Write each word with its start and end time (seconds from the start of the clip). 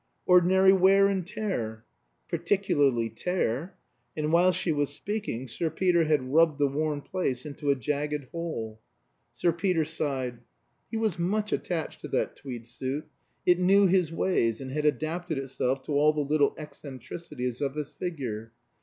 "Ordinary 0.25 0.73
wear 0.73 1.07
and 1.07 1.27
tear." 1.27 1.85
"Particularly 2.27 3.07
tear." 3.07 3.75
And 4.17 4.33
while 4.33 4.51
she 4.51 4.71
was 4.71 4.89
speaking 4.89 5.47
Sir 5.47 5.69
Peter 5.69 6.05
had 6.05 6.33
rubbed 6.33 6.57
the 6.57 6.65
worn 6.65 7.01
place 7.03 7.45
into 7.45 7.69
a 7.69 7.75
jagged 7.75 8.23
hole. 8.31 8.79
Sir 9.35 9.53
Peter 9.53 9.85
sighed. 9.85 10.39
He 10.89 10.97
was 10.97 11.19
much 11.19 11.51
attached 11.51 12.01
to 12.01 12.07
that 12.07 12.35
tweed 12.35 12.65
suit; 12.65 13.05
it 13.45 13.59
knew 13.59 13.85
his 13.85 14.11
ways, 14.11 14.59
and 14.59 14.71
had 14.71 14.87
adapted 14.87 15.37
itself 15.37 15.83
to 15.83 15.91
all 15.91 16.13
the 16.13 16.21
little 16.21 16.55
eccentricities 16.57 17.61
of 17.61 17.75
his 17.75 17.89
figure. 17.91 18.53